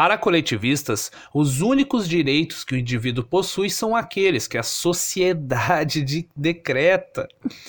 Para 0.00 0.16
coletivistas, 0.16 1.12
os 1.34 1.60
únicos 1.60 2.08
direitos 2.08 2.64
que 2.64 2.74
o 2.74 2.78
indivíduo 2.78 3.22
possui 3.22 3.68
são 3.68 3.94
aqueles 3.94 4.48
que 4.48 4.56
a 4.56 4.62
sociedade 4.62 6.00
de 6.02 6.26
decreta. 6.34 7.28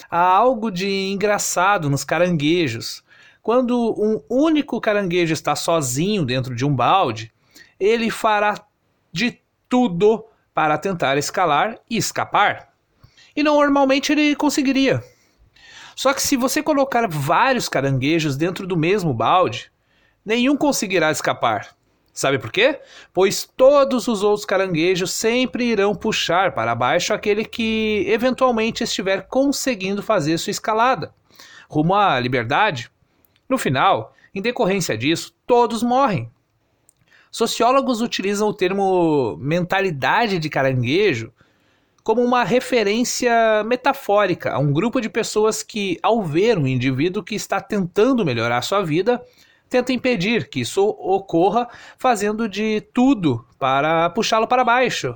Há 0.09 0.17
algo 0.17 0.71
de 0.71 0.87
engraçado 1.11 1.89
nos 1.89 2.05
caranguejos. 2.05 3.03
Quando 3.43 3.77
um 3.77 4.23
único 4.29 4.79
caranguejo 4.79 5.33
está 5.33 5.57
sozinho 5.57 6.23
dentro 6.23 6.55
de 6.55 6.63
um 6.63 6.73
balde, 6.73 7.33
ele 7.77 8.09
fará 8.09 8.65
de 9.11 9.37
tudo 9.67 10.23
para 10.53 10.77
tentar 10.77 11.17
escalar 11.17 11.79
e 11.89 11.97
escapar. 11.97 12.69
E 13.35 13.43
normalmente 13.43 14.13
ele 14.13 14.37
conseguiria. 14.37 15.03
Só 15.97 16.13
que 16.13 16.21
se 16.21 16.37
você 16.37 16.63
colocar 16.63 17.09
vários 17.09 17.67
caranguejos 17.67 18.37
dentro 18.37 18.65
do 18.65 18.77
mesmo 18.77 19.13
balde, 19.13 19.69
nenhum 20.23 20.55
conseguirá 20.55 21.11
escapar. 21.11 21.75
Sabe 22.13 22.37
por 22.37 22.51
quê? 22.51 22.79
Pois 23.13 23.49
todos 23.55 24.07
os 24.07 24.21
outros 24.21 24.45
caranguejos 24.45 25.11
sempre 25.11 25.65
irão 25.65 25.95
puxar 25.95 26.53
para 26.53 26.75
baixo 26.75 27.13
aquele 27.13 27.45
que 27.45 28.03
eventualmente 28.07 28.83
estiver 28.83 29.27
conseguindo 29.27 30.03
fazer 30.03 30.37
sua 30.37 30.51
escalada, 30.51 31.13
rumo 31.69 31.95
à 31.95 32.19
liberdade. 32.19 32.91
No 33.47 33.57
final, 33.57 34.13
em 34.35 34.41
decorrência 34.41 34.97
disso, 34.97 35.33
todos 35.47 35.81
morrem. 35.81 36.29
Sociólogos 37.31 38.01
utilizam 38.01 38.49
o 38.49 38.53
termo 38.53 39.37
mentalidade 39.37 40.37
de 40.37 40.49
caranguejo 40.49 41.31
como 42.03 42.21
uma 42.21 42.43
referência 42.43 43.63
metafórica 43.63 44.51
a 44.51 44.59
um 44.59 44.73
grupo 44.73 44.99
de 44.99 45.07
pessoas 45.07 45.63
que, 45.63 45.97
ao 46.01 46.21
ver 46.23 46.57
um 46.57 46.67
indivíduo 46.67 47.23
que 47.23 47.35
está 47.35 47.61
tentando 47.61 48.25
melhorar 48.25 48.61
sua 48.63 48.81
vida, 48.83 49.23
tenta 49.71 49.93
impedir 49.93 50.49
que 50.49 50.59
isso 50.59 50.85
ocorra, 50.85 51.65
fazendo 51.97 52.49
de 52.49 52.81
tudo 52.93 53.45
para 53.57 54.09
puxá-lo 54.09 54.45
para 54.45 54.65
baixo. 54.65 55.15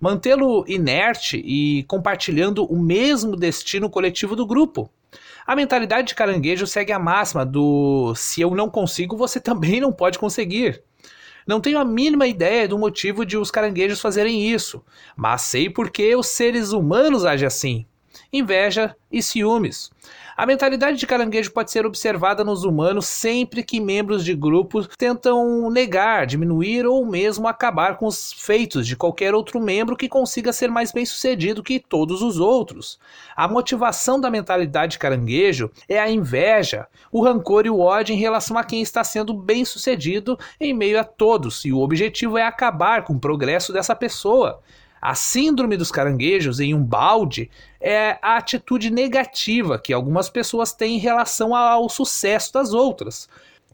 Mantê-lo 0.00 0.64
inerte 0.66 1.36
e 1.36 1.84
compartilhando 1.84 2.64
o 2.64 2.76
mesmo 2.76 3.36
destino 3.36 3.88
coletivo 3.88 4.34
do 4.34 4.44
grupo. 4.44 4.90
A 5.46 5.54
mentalidade 5.54 6.08
de 6.08 6.14
caranguejo 6.16 6.66
segue 6.66 6.92
a 6.92 6.98
máxima 6.98 7.46
do 7.46 8.12
se 8.16 8.40
eu 8.40 8.52
não 8.52 8.68
consigo, 8.68 9.16
você 9.16 9.38
também 9.38 9.80
não 9.80 9.92
pode 9.92 10.18
conseguir. 10.18 10.82
Não 11.46 11.60
tenho 11.60 11.78
a 11.78 11.84
mínima 11.84 12.26
ideia 12.26 12.66
do 12.66 12.78
motivo 12.78 13.24
de 13.24 13.38
os 13.38 13.50
caranguejos 13.50 14.00
fazerem 14.00 14.50
isso, 14.50 14.84
mas 15.16 15.42
sei 15.42 15.70
por 15.70 15.88
que 15.90 16.16
os 16.16 16.26
seres 16.26 16.72
humanos 16.72 17.24
agem 17.24 17.46
assim. 17.46 17.86
Inveja 18.32 18.96
e 19.10 19.22
ciúmes. 19.22 19.90
A 20.40 20.46
mentalidade 20.46 20.96
de 20.96 21.06
caranguejo 21.06 21.52
pode 21.52 21.70
ser 21.70 21.84
observada 21.84 22.42
nos 22.42 22.64
humanos 22.64 23.06
sempre 23.06 23.62
que 23.62 23.78
membros 23.78 24.24
de 24.24 24.34
grupos 24.34 24.88
tentam 24.96 25.68
negar, 25.68 26.26
diminuir 26.26 26.86
ou 26.86 27.04
mesmo 27.04 27.46
acabar 27.46 27.98
com 27.98 28.06
os 28.06 28.32
feitos 28.32 28.86
de 28.86 28.96
qualquer 28.96 29.34
outro 29.34 29.60
membro 29.60 29.94
que 29.94 30.08
consiga 30.08 30.50
ser 30.50 30.70
mais 30.70 30.92
bem 30.92 31.04
sucedido 31.04 31.62
que 31.62 31.78
todos 31.78 32.22
os 32.22 32.40
outros. 32.40 32.98
A 33.36 33.46
motivação 33.46 34.18
da 34.18 34.30
mentalidade 34.30 34.92
de 34.92 34.98
caranguejo 34.98 35.70
é 35.86 36.00
a 36.00 36.10
inveja, 36.10 36.86
o 37.12 37.22
rancor 37.22 37.66
e 37.66 37.70
o 37.70 37.78
ódio 37.78 38.14
em 38.14 38.18
relação 38.18 38.56
a 38.56 38.64
quem 38.64 38.80
está 38.80 39.04
sendo 39.04 39.34
bem 39.34 39.62
sucedido 39.66 40.38
em 40.58 40.72
meio 40.72 40.98
a 40.98 41.04
todos, 41.04 41.66
e 41.66 41.72
o 41.72 41.80
objetivo 41.80 42.38
é 42.38 42.42
acabar 42.42 43.04
com 43.04 43.12
o 43.12 43.20
progresso 43.20 43.74
dessa 43.74 43.94
pessoa. 43.94 44.62
A 45.00 45.14
síndrome 45.14 45.76
dos 45.76 45.90
caranguejos 45.90 46.60
em 46.60 46.74
um 46.74 46.84
balde 46.84 47.50
é 47.80 48.18
a 48.20 48.36
atitude 48.36 48.90
negativa 48.90 49.78
que 49.78 49.92
algumas 49.92 50.28
pessoas 50.28 50.72
têm 50.72 50.96
em 50.96 50.98
relação 50.98 51.54
ao 51.54 51.88
sucesso 51.88 52.52
das 52.52 52.74
outras. 52.74 53.28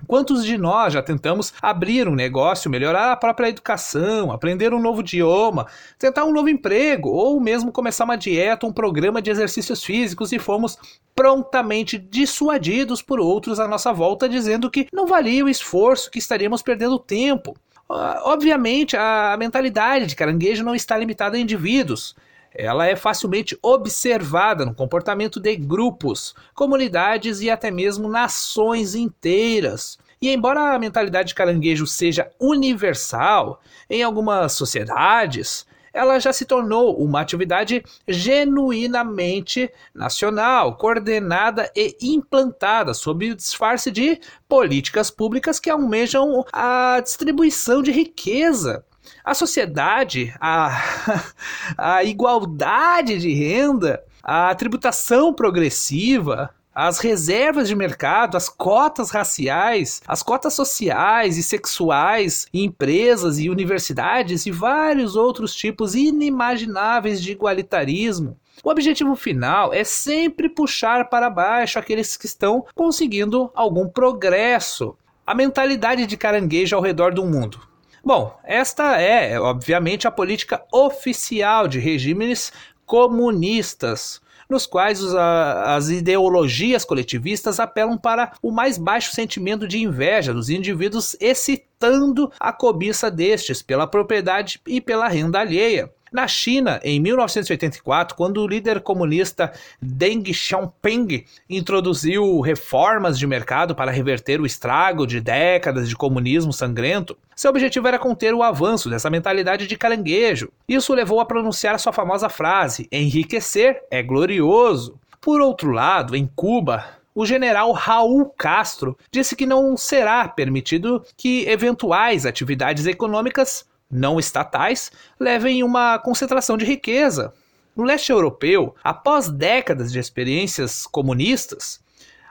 Quantos 0.07 0.45
de 0.45 0.59
nós 0.59 0.93
já 0.93 1.03
tentamos 1.03 1.53
abrir 1.61 2.07
um 2.07 2.15
negócio, 2.15 2.71
melhorar 2.71 3.11
a 3.11 3.17
própria 3.17 3.49
educação, 3.49 4.31
aprender 4.31 4.73
um 4.73 4.81
novo 4.81 5.01
idioma, 5.01 5.67
tentar 5.99 6.25
um 6.27 6.33
novo 6.33 6.49
emprego 6.49 7.09
ou 7.09 7.41
mesmo 7.41 7.73
começar 7.73 8.05
uma 8.05 8.17
dieta, 8.17 8.67
um 8.67 8.73
programa 8.73 9.23
de 9.23 9.31
exercícios 9.31 9.83
físicos 9.83 10.33
e 10.33 10.39
fomos 10.39 10.79
prontamente 11.15 11.99
dissuadidos 11.99 13.01
por 13.01 13.19
outros 13.19 13.59
à 13.59 13.67
nossa 13.67 13.93
volta 13.93 14.29
dizendo 14.29 14.71
que 14.71 14.87
não 14.93 15.07
valia 15.07 15.45
o 15.45 15.49
esforço, 15.49 16.11
que 16.11 16.19
estaríamos 16.19 16.63
perdendo 16.63 16.99
tempo? 16.99 17.57
Obviamente, 17.89 18.97
a 18.97 19.37
mentalidade 19.39 20.07
de 20.07 20.17
caranguejo 20.17 20.65
não 20.65 20.75
está 20.75 20.97
limitada 20.97 21.37
a 21.37 21.41
indivíduos. 21.41 22.17
Ela 22.53 22.87
é 22.87 22.97
facilmente 22.97 23.57
observada 23.63 24.65
no 24.65 24.75
comportamento 24.75 25.39
de 25.39 25.55
grupos, 25.57 26.35
comunidades 26.55 27.43
e 27.43 27.51
até 27.51 27.71
mesmo 27.71 28.09
nações 28.09 28.95
inteiras. 28.95 29.99
E 30.21 30.31
embora 30.31 30.75
a 30.75 30.79
mentalidade 30.79 31.29
de 31.29 31.35
caranguejo 31.35 31.87
seja 31.87 32.31
universal, 32.41 33.61
em 33.91 34.03
algumas 34.03 34.55
sociedades, 34.55 35.67
ela 35.97 36.21
já 36.21 36.31
se 36.31 36.45
tornou 36.45 36.95
uma 37.03 37.23
atividade 37.23 37.83
genuinamente 38.07 39.73
nacional, 39.95 40.77
coordenada 40.77 41.73
e 41.75 41.97
implantada 42.03 42.93
sob 42.93 43.31
o 43.31 43.35
disfarce 43.35 43.91
de 43.91 44.21
políticas 44.47 45.11
públicas 45.11 45.59
que 45.59 45.71
almejam 45.71 46.45
a 46.53 47.01
distribuição 47.03 47.83
de 47.83 47.91
riqueza. 47.91 48.85
A 49.25 49.33
sociedade, 49.35 50.35
a, 50.39 50.83
a 51.79 52.05
igualdade 52.05 53.19
de 53.19 53.33
renda, 53.33 54.05
a 54.23 54.55
tributação 54.55 55.33
progressiva, 55.33 56.51
as 56.77 56.99
reservas 56.99 57.69
de 57.69 57.75
mercado, 57.75 58.37
as 58.37 58.51
cotas 58.51 59.11
raciais, 59.11 60.03
as 60.07 60.23
cotas 60.23 60.53
sociais 60.53 61.39
e 61.39 61.43
sexuais, 61.43 62.47
empresas 62.53 63.39
e 63.39 63.49
universidades 63.49 64.45
e 64.45 64.51
vários 64.51 65.17
outros 65.17 65.55
tipos 65.55 65.95
inimagináveis 65.95 67.23
de 67.23 67.33
igualitarismo. 67.33 68.39
O 68.63 68.69
objetivo 68.69 69.17
final 69.17 69.73
é 69.73 69.85
sempre 69.85 70.51
puxar 70.51 71.09
para 71.09 71.31
baixo 71.31 71.79
aqueles 71.79 72.15
que 72.15 72.27
estão 72.27 72.67
conseguindo 72.75 73.51
algum 73.55 73.89
progresso. 73.89 74.95
A 75.27 75.35
mentalidade 75.35 76.07
de 76.07 76.15
caranguejo 76.15 76.77
ao 76.77 76.83
redor 76.83 77.15
do 77.15 77.25
mundo. 77.25 77.59
Bom, 78.05 78.39
esta 78.45 79.01
é, 79.01 79.41
obviamente, 79.41 80.07
a 80.07 80.11
política 80.11 80.63
oficial 80.71 81.67
de 81.67 81.79
regimes 81.79 82.53
comunistas 82.85 84.21
nos 84.49 84.67
quais 84.67 85.03
os, 85.03 85.15
a, 85.15 85.77
as 85.77 85.89
ideologias 85.89 86.85
coletivistas 86.85 87.59
apelam 87.59 87.99
para 87.99 88.33
o 88.43 88.51
mais 88.51 88.79
baixo 88.79 89.13
sentimento 89.13 89.67
de 89.67 89.79
inveja 89.79 90.33
dos 90.33 90.49
indivíduos, 90.49 91.17
excitando 91.21 92.31
a 92.39 92.53
cobiça 92.53 93.11
destes 93.11 93.63
pela 93.63 93.87
propriedade 93.87 94.61
e 94.67 94.81
pela 94.81 95.09
renda 95.09 95.41
alheia. 95.41 95.93
Na 96.13 96.29
China, 96.29 96.81
em 96.85 97.01
1984, 97.01 98.15
quando 98.17 98.41
o 98.41 98.47
líder 98.47 98.81
comunista 98.81 99.53
Deng 99.83 100.33
Xiaoping 100.33 101.25
introduziu 101.51 102.41
reformas 102.41 103.19
de 103.19 103.27
mercado 103.27 103.75
para 103.75 103.91
reverter 103.91 104.41
o 104.41 104.47
estrago 104.47 105.05
de 105.05 105.21
décadas 105.21 105.89
de 105.89 105.97
comunismo 105.97 106.53
sangrento, 106.53 107.19
seu 107.35 107.51
objetivo 107.51 107.89
era 107.89 107.99
conter 107.99 108.33
o 108.35 108.43
avanço 108.43 108.89
dessa 108.89 109.11
mentalidade 109.11 109.67
de 109.67 109.77
caranguejo. 109.77 110.53
Isso 110.69 110.95
levou 110.95 111.21
a 111.21 111.27
pronunciar 111.27 111.79
sua 111.81 111.93
famosa 111.93 112.29
frase: 112.29 112.89
enriquecer 112.93 113.83
é 113.91 114.01
glorioso. 114.01 114.99
Por 115.21 115.41
outro 115.41 115.73
lado, 115.73 116.15
em 116.15 116.31
Cuba, 116.37 116.85
o 117.13 117.27
general 117.27 117.73
Raul 117.73 118.27
Castro 118.27 118.97
disse 119.11 119.35
que 119.35 119.45
não 119.45 119.77
será 119.77 120.29
permitido 120.29 121.03
que 121.17 121.49
eventuais 121.49 122.25
atividades 122.25 122.87
econômicas 122.87 123.67
não 123.91 124.19
estatais 124.19 124.91
levem 125.19 125.63
uma 125.63 125.99
concentração 125.99 126.57
de 126.57 126.65
riqueza. 126.65 127.33
No 127.75 127.85
leste 127.85 128.11
europeu, 128.11 128.75
após 128.83 129.29
décadas 129.29 129.93
de 129.93 129.99
experiências 129.99 130.87
comunistas, 130.87 131.81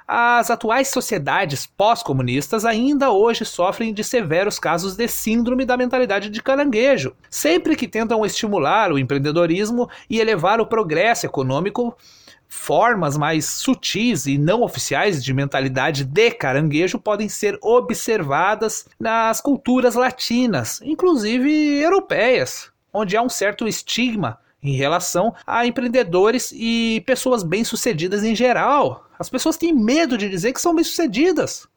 as 0.07 0.51
atuais 0.51 0.89
sociedades 0.89 1.65
pós-comunistas 1.65 2.63
ainda 2.63 3.11
hoje 3.11 3.43
sofrem 3.43 3.91
de 3.91 4.03
severos 4.03 4.59
casos 4.59 4.95
de 4.95 5.07
síndrome 5.07 5.65
da 5.65 5.75
mentalidade 5.75 6.29
de 6.29 6.43
caranguejo. 6.43 7.15
Sempre 7.29 7.75
que 7.75 7.87
tentam 7.87 8.23
estimular 8.23 8.91
o 8.91 8.99
empreendedorismo 8.99 9.89
e 10.07 10.19
elevar 10.19 10.61
o 10.61 10.67
progresso 10.67 11.25
econômico, 11.25 11.97
formas 12.47 13.17
mais 13.17 13.45
sutis 13.45 14.25
e 14.25 14.37
não 14.37 14.61
oficiais 14.61 15.23
de 15.23 15.33
mentalidade 15.33 16.03
de 16.03 16.31
caranguejo 16.31 16.99
podem 16.99 17.29
ser 17.29 17.57
observadas 17.61 18.87
nas 18.99 19.41
culturas 19.41 19.95
latinas, 19.95 20.81
inclusive 20.83 21.49
europeias, 21.79 22.71
onde 22.93 23.17
há 23.17 23.21
um 23.21 23.29
certo 23.29 23.67
estigma 23.67 24.39
em 24.61 24.75
relação 24.75 25.33
a 25.45 25.65
empreendedores 25.65 26.51
e 26.55 27.03
pessoas 27.05 27.43
bem-sucedidas 27.43 28.23
em 28.23 28.35
geral. 28.35 29.07
As 29.19 29.29
pessoas 29.29 29.57
têm 29.57 29.73
medo 29.73 30.17
de 30.17 30.27
dizer 30.27 30.53
que 30.53 30.61
são 30.61 30.73
bem-sucedidas. 30.73 31.67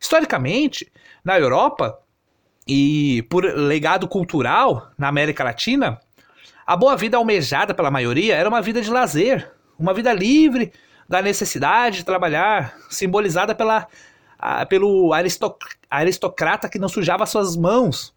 Historicamente, 0.00 0.90
na 1.24 1.38
Europa 1.38 1.98
e 2.66 3.22
por 3.28 3.44
legado 3.44 4.06
cultural 4.06 4.92
na 4.96 5.08
América 5.08 5.42
Latina, 5.42 6.00
a 6.64 6.76
boa 6.76 6.96
vida 6.96 7.16
almejada 7.16 7.74
pela 7.74 7.90
maioria 7.90 8.36
era 8.36 8.48
uma 8.48 8.62
vida 8.62 8.80
de 8.80 8.90
lazer, 8.90 9.50
uma 9.80 9.94
vida 9.94 10.12
livre 10.12 10.72
da 11.08 11.22
necessidade 11.22 11.98
de 11.98 12.04
trabalhar, 12.04 12.76
simbolizada 12.90 13.54
pela 13.54 13.88
ah, 14.38 14.64
pelo 14.64 15.12
aristocrata 15.90 16.68
que 16.68 16.78
não 16.78 16.88
sujava 16.88 17.26
suas 17.26 17.56
mãos. 17.56 18.14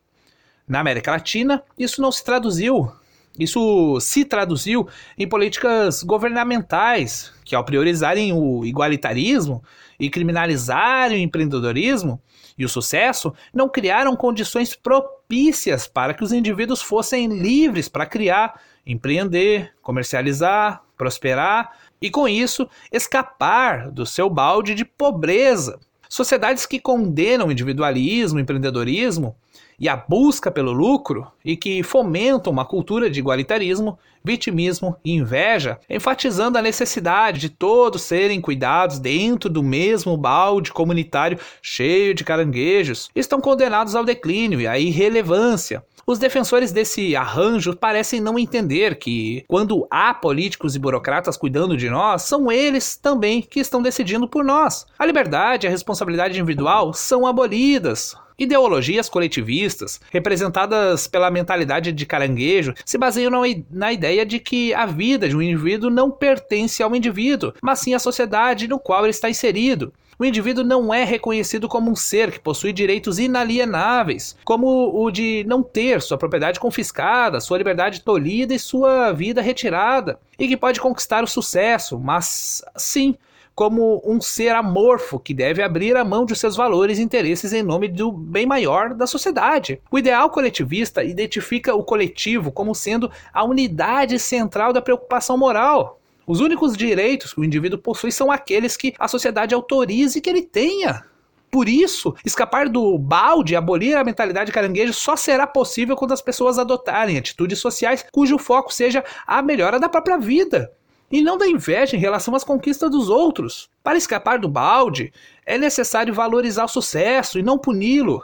Na 0.66 0.80
América 0.80 1.12
Latina, 1.12 1.62
isso 1.78 2.02
não 2.02 2.12
se 2.12 2.24
traduziu. 2.24 2.90
Isso 3.38 4.00
se 4.00 4.24
traduziu 4.24 4.88
em 5.18 5.28
políticas 5.28 6.04
governamentais 6.04 7.34
que, 7.44 7.56
ao 7.56 7.66
priorizarem 7.66 8.32
o 8.32 8.64
igualitarismo 8.64 9.62
e 10.00 10.10
criminalizarem 10.10 11.18
o 11.18 11.24
empreendedorismo 11.24 12.22
e 12.58 12.64
o 12.64 12.70
sucesso, 12.70 13.34
não 13.54 13.68
criaram 13.68 14.16
condições 14.16 14.76
propícias 14.76 15.88
para 15.88 16.14
que 16.14 16.24
os 16.24 16.32
indivíduos 16.32 16.82
fossem 16.82 17.28
livres 17.28 17.90
para 17.90 18.06
criar, 18.06 18.62
empreender, 18.86 19.74
comercializar, 19.82 20.84
prosperar 21.04 21.74
e, 22.02 22.10
com 22.10 22.30
isso, 22.30 22.68
escapar 22.90 23.92
do 23.92 24.06
seu 24.06 24.30
balde 24.30 24.74
de 24.74 24.86
pobreza. 24.86 25.78
Sociedades 26.08 26.66
que 26.66 26.80
condenam 26.80 27.52
individualismo, 27.52 28.40
empreendedorismo 28.40 29.36
e 29.78 29.90
a 29.90 29.98
busca 29.98 30.50
pelo 30.50 30.72
lucro 30.72 31.28
e 31.44 31.58
que 31.58 31.84
fomentam 31.84 32.54
uma 32.54 32.64
cultura 32.64 33.10
de 33.10 33.20
igualitarismo, 33.20 34.00
vitimismo 34.24 34.96
e 35.04 35.12
inveja, 35.12 35.78
enfatizando 35.90 36.58
a 36.58 36.62
necessidade 36.62 37.40
de 37.40 37.50
todos 37.50 38.04
serem 38.04 38.40
cuidados 38.40 38.98
dentro 38.98 39.50
do 39.50 39.62
mesmo 39.62 40.16
balde 40.16 40.72
comunitário 40.72 41.38
cheio 41.62 42.14
de 42.14 42.24
caranguejos, 42.24 43.10
estão 43.14 43.42
condenados 43.42 43.94
ao 43.94 44.06
declínio 44.06 44.62
e 44.62 44.68
à 44.68 44.80
irrelevância. 44.80 45.84
Os 46.06 46.20
defensores 46.20 46.74
desse 46.74 47.16
arranjo 47.16 47.74
parecem 47.74 48.20
não 48.20 48.38
entender 48.38 48.96
que, 48.96 49.46
quando 49.48 49.88
há 49.90 50.14
políticos 50.14 50.76
e 50.76 50.80
burocratas 50.80 51.38
cuidando 51.38 51.78
de 51.78 51.90
nós, 51.90 52.24
são 52.24 52.52
eles 52.52 52.98
também 52.98 53.42
que 53.42 53.62
estão 53.62 53.82
decidindo 53.82 54.28
por 54.28 54.44
nós. 54.44 54.86
A 55.00 55.06
liberdade 55.06 55.66
e 55.66 55.68
a 55.68 55.72
responsabilidade 55.72 56.38
individual 56.38 56.94
são 56.94 57.26
abolidas. 57.26 58.18
Ideologias 58.38 59.08
coletivistas, 59.08 60.02
representadas 60.12 61.08
pela 61.08 61.32
mentalidade 61.32 61.94
de 61.94 62.06
caranguejo, 62.06 62.74
se 62.84 62.98
baseiam 62.98 63.32
na 63.72 63.94
ideia 63.94 64.26
de 64.26 64.40
que 64.40 64.74
a 64.74 64.86
vida 64.86 65.30
de 65.30 65.38
um 65.38 65.42
indivíduo 65.42 65.90
não 65.90 66.12
pertence 66.12 66.84
ao 66.84 66.94
indivíduo, 66.94 67.54
mas 67.62 67.80
sim 67.80 67.94
à 67.94 68.00
sociedade 68.00 68.68
no 68.68 68.78
qual 68.78 69.04
ele 69.04 69.12
está 69.12 69.30
inserido. 69.30 69.94
O 70.18 70.26
indivíduo 70.26 70.64
não 70.64 70.94
é 70.94 71.04
reconhecido 71.04 71.68
como 71.68 71.92
um 71.92 71.96
ser 71.96 72.32
que 72.32 72.40
possui 72.40 72.72
direitos 72.72 73.20
inalienáveis, 73.20 74.38
como 74.44 74.68
o 74.94 75.12
de 75.12 75.44
não 75.48 75.64
ter 75.64 76.02
sua 76.02 76.18
propriedade 76.18 76.60
confiscada, 76.60 77.40
sua 77.40 77.58
liberdade 77.58 78.02
tolhida 78.02 78.54
e 78.54 78.60
sua 78.60 79.12
vida 79.12 79.42
retirada, 79.42 80.20
e 80.38 80.48
que 80.48 80.58
pode 80.58 80.80
conquistar 80.80 81.24
o 81.24 81.28
sucesso, 81.28 82.00
mas 82.00 82.62
sim 82.76 83.16
como 83.56 84.02
um 84.04 84.20
ser 84.20 84.50
amorfo 84.56 85.20
que 85.20 85.34
deve 85.34 85.62
abrir 85.62 85.96
a 85.96 86.04
mão 86.04 86.26
de 86.26 86.36
seus 86.36 86.56
valores 86.56 86.98
e 86.98 87.04
interesses 87.04 87.54
em 87.54 87.62
nome 87.62 87.88
do 87.88 88.12
bem 88.12 88.46
maior 88.46 88.94
da 88.94 89.06
sociedade. 89.06 89.80
O 89.92 90.00
ideal 90.00 90.30
coletivista 90.30 91.04
identifica 91.04 91.76
o 91.76 91.84
coletivo 91.84 92.52
como 92.52 92.74
sendo 92.74 93.12
a 93.32 93.44
unidade 93.44 94.18
central 94.18 94.74
da 94.74 94.82
preocupação 94.82 95.38
moral. 95.38 96.00
Os 96.26 96.40
únicos 96.40 96.78
direitos 96.78 97.34
que 97.34 97.42
o 97.42 97.44
indivíduo 97.44 97.80
possui 97.80 98.12
são 98.12 98.32
aqueles 98.32 98.78
que 98.78 98.94
a 98.98 99.08
sociedade 99.08 99.54
autorize 99.54 100.22
que 100.22 100.30
ele 100.30 100.42
tenha. 100.42 101.04
Por 101.52 101.70
isso, 101.70 102.16
escapar 102.26 102.68
do 102.68 102.98
balde 102.98 103.56
abolir 103.56 103.96
a 103.96 104.04
mentalidade 104.04 104.52
caranguejo 104.52 104.94
só 104.94 105.16
será 105.16 105.46
possível 105.46 105.96
quando 105.96 106.12
as 106.12 106.22
pessoas 106.22 106.58
adotarem 106.58 107.18
atitudes 107.18 107.60
sociais 107.60 108.04
cujo 108.12 108.40
foco 108.40 108.74
seja 108.74 109.04
a 109.28 109.42
melhora 109.42 109.80
da 109.80 109.88
própria 109.88 110.18
vida 110.18 110.72
e 111.12 111.22
não 111.22 111.38
da 111.38 111.48
inveja 111.48 111.96
em 111.96 112.00
relação 112.00 112.34
às 112.34 112.44
conquistas 112.44 112.90
dos 112.90 113.08
outros. 113.08 113.70
Para 113.84 114.00
escapar 114.00 114.40
do 114.40 114.50
balde, 114.50 115.14
é 115.46 115.60
necessário 115.60 116.12
valorizar 116.12 116.64
o 116.64 116.68
sucesso 116.68 117.38
e 117.38 117.44
não 117.44 117.60
puni-lo. 117.60 118.24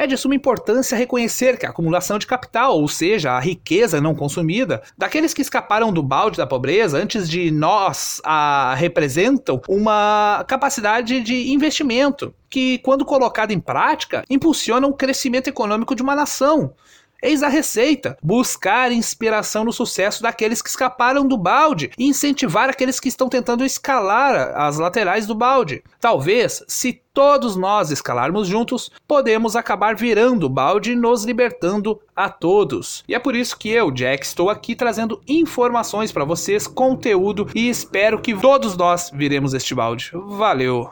É 0.00 0.06
de 0.06 0.16
suma 0.16 0.36
importância 0.36 0.96
reconhecer 0.96 1.58
que 1.58 1.66
a 1.66 1.70
acumulação 1.70 2.20
de 2.20 2.26
capital, 2.28 2.80
ou 2.80 2.86
seja, 2.86 3.32
a 3.32 3.40
riqueza 3.40 4.00
não 4.00 4.14
consumida, 4.14 4.80
daqueles 4.96 5.34
que 5.34 5.42
escaparam 5.42 5.92
do 5.92 6.04
balde 6.04 6.36
da 6.36 6.46
pobreza 6.46 6.96
antes 6.96 7.28
de 7.28 7.50
nós, 7.50 8.20
a 8.24 8.76
representam 8.76 9.60
uma 9.68 10.44
capacidade 10.46 11.20
de 11.20 11.50
investimento 11.50 12.32
que, 12.48 12.78
quando 12.78 13.04
colocada 13.04 13.52
em 13.52 13.58
prática, 13.58 14.22
impulsiona 14.30 14.86
o 14.86 14.94
crescimento 14.94 15.48
econômico 15.48 15.96
de 15.96 16.02
uma 16.02 16.14
nação. 16.14 16.72
Eis 17.22 17.42
a 17.42 17.48
receita: 17.48 18.16
buscar 18.22 18.92
inspiração 18.92 19.64
no 19.64 19.72
sucesso 19.72 20.22
daqueles 20.22 20.62
que 20.62 20.68
escaparam 20.68 21.26
do 21.26 21.36
balde 21.36 21.90
e 21.98 22.06
incentivar 22.06 22.68
aqueles 22.68 23.00
que 23.00 23.08
estão 23.08 23.28
tentando 23.28 23.64
escalar 23.64 24.56
as 24.56 24.78
laterais 24.78 25.26
do 25.26 25.34
balde. 25.34 25.82
Talvez, 26.00 26.62
se 26.68 27.02
todos 27.12 27.56
nós 27.56 27.90
escalarmos 27.90 28.46
juntos, 28.46 28.92
podemos 29.06 29.56
acabar 29.56 29.96
virando 29.96 30.46
o 30.46 30.48
balde 30.48 30.92
e 30.92 30.96
nos 30.96 31.24
libertando 31.24 32.00
a 32.14 32.28
todos. 32.30 33.02
E 33.08 33.14
é 33.14 33.18
por 33.18 33.34
isso 33.34 33.58
que 33.58 33.68
eu, 33.68 33.90
Jack, 33.90 34.24
estou 34.24 34.48
aqui 34.48 34.76
trazendo 34.76 35.20
informações 35.26 36.12
para 36.12 36.24
vocês, 36.24 36.68
conteúdo 36.68 37.48
e 37.52 37.68
espero 37.68 38.20
que 38.20 38.36
todos 38.36 38.76
nós 38.76 39.10
viremos 39.12 39.52
este 39.52 39.74
balde. 39.74 40.12
Valeu! 40.14 40.88